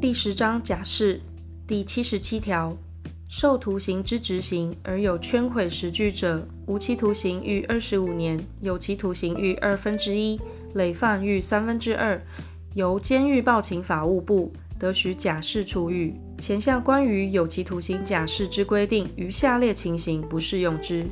[0.00, 1.20] 第十章假释
[1.66, 2.76] 第七十七条，
[3.28, 10.40] 受徒刑之执行而有圈毁实据者，无期徒刑逾二十五年，有期徒刑逾二分之一，
[10.74, 12.22] 累犯逾三分之二，
[12.74, 16.14] 由监狱报请法务部，得许假释出狱。
[16.38, 21.04] 前项关于有期徒刑假释之规定，于下列情形不适用之：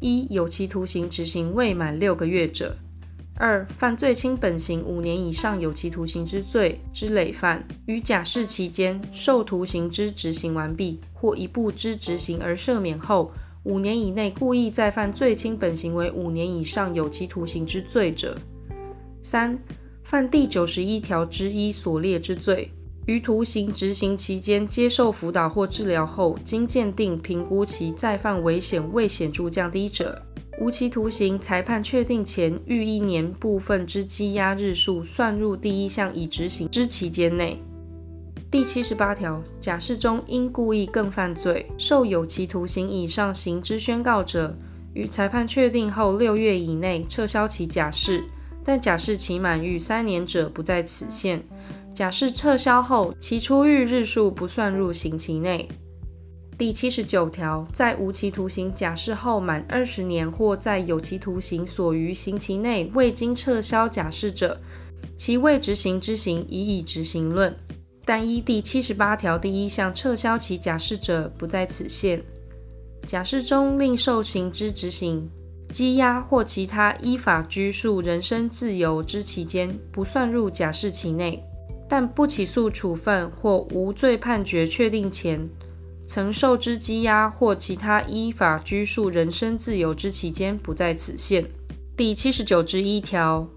[0.00, 2.76] 一、有期徒刑执行未满六个月者。
[3.38, 13.30] 二、犯罪轻本刑五年以上有期徒刑之罪之累犯，于假释期间受徒刑之执行完毕或一部之执行而赦免后，
[13.64, 18.38] 五年以内故意再犯最轻本刑为五年以上有期徒刑之罪者。
[19.20, 19.58] 三、
[20.02, 22.70] 犯第九十一条之一所列之罪，
[23.04, 30.22] 于徒刑执行期间接受辅导或治疗后，经鉴定评估其再犯危险未显著降低者。
[30.58, 37.62] 无期徒刑裁判确定前逾一年部分之羁押日数算入第一项已执行之期间内。
[38.50, 44.56] 第七十八条，假释中因故意更犯罪受有期徒刑以上刑之宣告者，
[44.94, 48.24] 于裁判确定后六月以内撤销其假释，
[48.64, 51.44] 但假释期满逾三年者不在此限。
[51.92, 55.68] 假释撤销后，其出狱日数不算入刑期内。
[56.58, 64.58] 第七十九条，在无期徒刑假释后满二十年，或在有期徒刑所余刑期内未经撤销假释者，
[65.18, 67.54] 其未执行之刑已以执行论。
[68.06, 72.22] 但依第七十八条第一项撤销其假释者，不在此限。
[73.06, 75.28] 假释中另受刑之执行、
[75.70, 81.44] 羁押或其他依法拘束人身自由之期间，不算入假释期内。
[81.88, 85.48] 但不起诉处分或无罪判决确定前，
[86.06, 91.44] 曾受之羁押或其他依法拘束人身自由之期间，不在此限。
[91.96, 93.48] 第七十九之一条，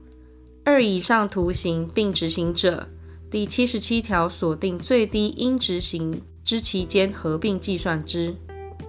[0.63, 2.87] 二以上徒刑并执行者，
[3.29, 8.35] 第七十七条所定最低应执行之期间合并计算之。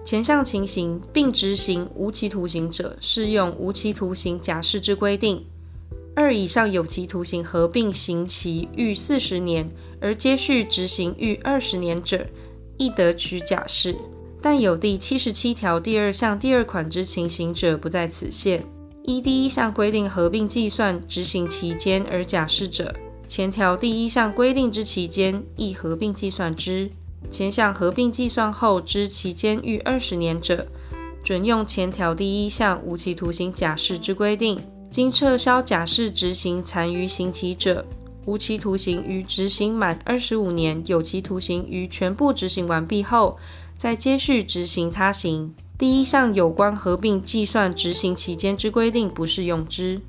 [0.03, 5.45] 前项情形并执行无期徒刑者，适用无期徒刑假释之规定。
[6.15, 9.69] 二以上有期徒刑合并刑期逾四十年
[10.01, 12.25] 而接续执行逾二十年者，
[12.77, 13.95] 亦得取假释，
[14.41, 18.63] 但有第七十七条第二项第二款之情形者，不在此限。
[19.03, 22.93] 依第一项规定合并计算执行期间而假释者，
[23.27, 26.89] 前条第一项规定之期间亦合并计算之。
[27.31, 30.67] 前项合并计算后之期间逾二十年者，
[31.23, 34.59] 准用前条第一项无期徒刑假释之规定。
[34.91, 37.85] 经撤销假释执行残余刑期者，
[38.25, 43.39] 无期徒刑于执行满二十五年，有期徒刑于全部执行完毕后，
[43.77, 45.55] 再接续执行他刑。
[45.77, 50.01] 第一项有关合并计算执行期间之规定不适用之。